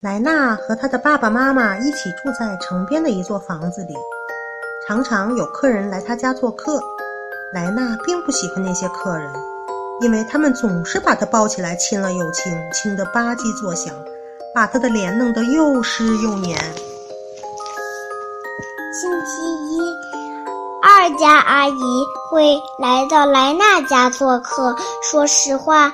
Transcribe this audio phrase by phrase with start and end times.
[0.00, 3.96] 莱娜和她的爸爸妈妈一起住在城边的一座房子里，
[4.86, 6.80] 常常有客人来她家做客。
[7.52, 9.28] 莱娜并不喜欢那些客人，
[10.00, 13.92] 因为他们总是把她抱起来亲了又亲，亲得吧唧作响，
[14.54, 16.56] 把她的脸弄得又湿又黏。
[18.92, 19.42] 星期
[19.72, 19.80] 一，
[20.80, 24.76] 二家阿姨会来到莱娜家做客。
[25.10, 25.92] 说实话。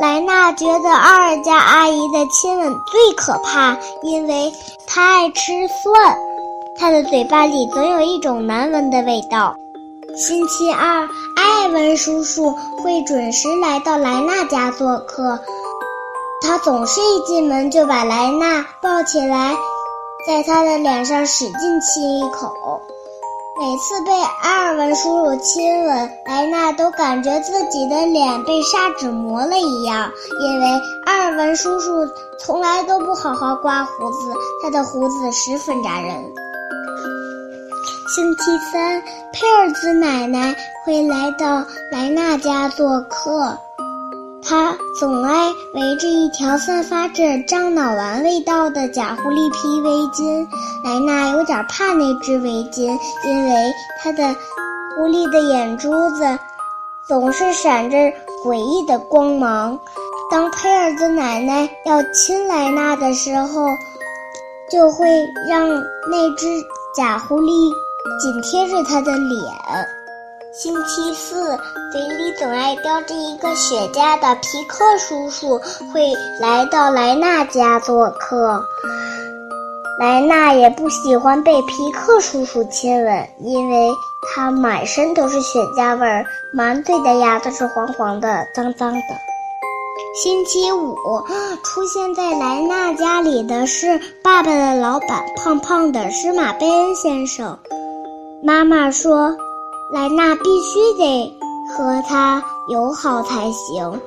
[0.00, 4.50] 莱娜觉得二家阿姨的亲吻最可怕，因为
[4.86, 6.16] 她爱吃蒜，
[6.78, 9.54] 她的嘴巴里总有一种难闻的味道。
[10.16, 11.06] 星期二，
[11.36, 12.50] 艾文叔叔
[12.82, 15.38] 会准时来到莱娜家做客，
[16.40, 19.54] 他总是一进门就把莱娜抱起来，
[20.26, 22.71] 在她的脸上使劲亲一口。
[23.60, 30.10] 每次被阿尔文叔叔亲吻，莱娜都感觉自己的脸被砂纸磨了一样，
[30.40, 30.66] 因为
[31.06, 31.90] 阿尔文叔叔
[32.40, 36.24] 从来都不好好刮胡子，他的胡子十分扎人。
[38.14, 40.54] 星期三，佩尔兹奶奶
[40.84, 43.56] 会来到莱娜家做客。
[44.44, 50.46] 他总爱围着一条散发着樟脑丸味道的假狐狸皮围巾。
[50.84, 54.34] 莱娜有点怕那只围巾，因为它的
[54.96, 56.38] 狐狸的眼珠子
[57.06, 57.96] 总是闪着
[58.44, 59.78] 诡异的光芒。
[60.30, 63.66] 当佩尔的奶奶要亲莱娜的时候，
[64.70, 65.06] 就会
[65.48, 65.68] 让
[66.10, 66.46] 那只
[66.96, 67.70] 假狐狸
[68.20, 69.40] 紧贴着她的脸。
[70.52, 71.58] 星期四，
[71.90, 75.58] 嘴里总爱叼着一个雪茄的皮克叔叔
[75.90, 78.62] 会来到莱娜家做客。
[79.98, 83.90] 莱娜也不喜欢被皮克叔叔亲吻，因为
[84.28, 89.00] 他满身都是雪茄味儿，满嘴的牙都是黄黄的、脏脏的。
[90.22, 90.94] 星期五，
[91.64, 97.58] 出现在莱娜家里的是爸爸的老板，胖胖的施马贝恩先生。
[98.42, 99.34] 妈妈说。
[99.92, 101.38] 莱娜必须得
[101.76, 104.00] 和他友好才行，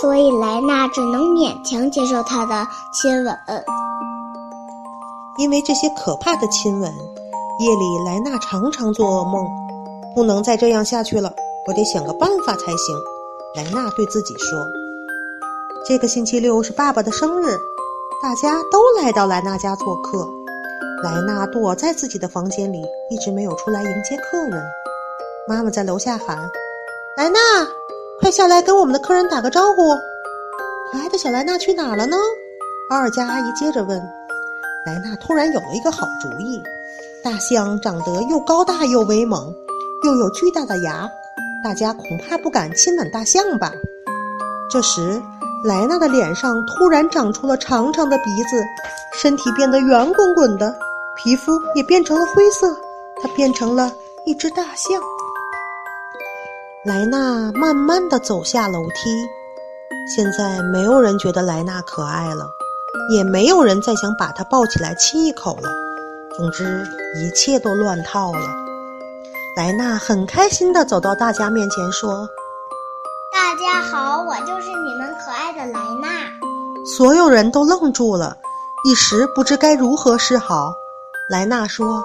[0.00, 3.36] 所以莱娜只能勉强接受他的亲吻。
[5.36, 6.88] 因为这些可怕的亲吻，
[7.58, 9.44] 夜里莱娜常常做噩梦。
[10.14, 11.32] 不能再这样下去了，
[11.66, 12.96] 我得想个办法才行。
[13.56, 14.64] 莱娜对自己说
[15.84, 17.58] ：“这个星期六是爸爸的生日，
[18.22, 20.24] 大家都来到莱娜家做客。
[21.02, 24.62] 莱娜躲在自己的房间里，一直没有出来迎接客人。”
[25.50, 26.38] 妈妈在楼下喊
[27.18, 27.40] ：“莱娜，
[28.20, 29.96] 快下来跟我们的客人打个招呼。”
[30.92, 32.16] 可爱的小莱娜去哪儿了呢？
[32.90, 33.98] 奥尔加阿姨接着问。
[34.86, 36.62] 莱娜突然有了一个好主意：
[37.24, 39.52] 大象长得又高大又威猛，
[40.04, 41.10] 又有巨大的牙，
[41.64, 43.72] 大家恐怕不敢亲吻大象吧？
[44.70, 45.20] 这时，
[45.64, 48.64] 莱娜的脸上突然长出了长长的鼻子，
[49.20, 50.72] 身体变得圆滚滚的，
[51.16, 52.72] 皮肤也变成了灰色，
[53.20, 53.92] 她变成了
[54.24, 55.02] 一只大象。
[56.82, 59.28] 莱娜慢慢的走下楼梯，
[60.08, 62.50] 现在没有人觉得莱娜可爱了，
[63.14, 65.68] 也没有人再想把她抱起来亲一口了。
[66.34, 66.82] 总之，
[67.16, 68.48] 一切都乱套了。
[69.58, 72.26] 莱娜很开心的走到大家面前说
[73.30, 76.08] ：“大家好，我就是你们可爱的莱娜。”
[76.96, 78.34] 所有人都愣住了，
[78.86, 80.72] 一时不知该如何是好。
[81.28, 82.02] 莱娜说。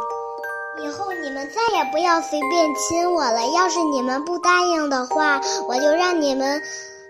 [1.65, 3.47] 再也不要随便亲我了。
[3.47, 6.61] 要是你们不答应的话，我就让你们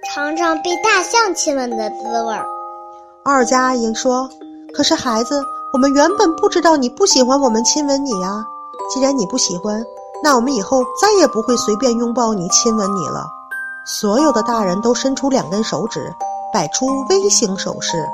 [0.06, 2.46] 尝尝被大象亲吻的滋味儿。
[3.24, 4.30] 二家阿姨说
[4.74, 5.42] ：“可是孩子，
[5.74, 8.46] 我们原本不知道你不喜欢我们亲吻你呀。
[8.94, 9.84] 既然你不喜欢，
[10.24, 13.26] 那我们以后再也不会随便拥抱你、亲吻你了。”
[13.86, 16.14] 所有的大人都伸出两根手指，
[16.54, 18.08] 摆出 V 型手势，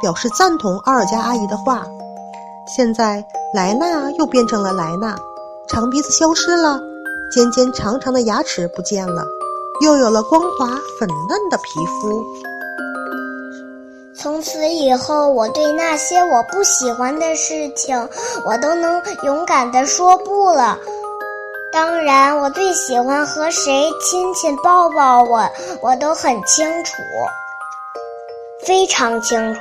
[0.00, 1.84] 表示赞同二家阿姨的话。
[2.66, 3.24] 现在
[3.54, 5.16] 莱娜又变成了莱娜。
[5.68, 6.80] 长鼻子消失了，
[7.30, 9.24] 尖尖长长的牙齿不见了，
[9.82, 10.66] 又有了光滑
[10.98, 12.22] 粉嫩的皮肤。
[14.14, 18.08] 从此以后，我对那些我不喜欢的事情，
[18.44, 20.78] 我都能勇敢地说不了。
[21.72, 25.46] 当然，我最喜欢和谁亲亲抱抱，我
[25.82, 26.92] 我都很清楚，
[28.64, 29.60] 非常清楚。